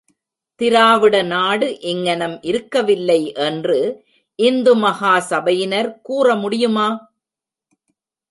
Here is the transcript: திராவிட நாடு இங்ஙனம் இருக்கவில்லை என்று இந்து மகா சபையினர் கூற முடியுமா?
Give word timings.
திராவிட 0.61 1.15
நாடு 1.23 1.67
இங்ஙனம் 1.81 2.39
இருக்கவில்லை 2.41 3.19
என்று 3.47 3.77
இந்து 4.39 4.75
மகா 4.75 5.19
சபையினர் 5.29 6.01
கூற 6.01 6.35
முடியுமா? 6.35 6.87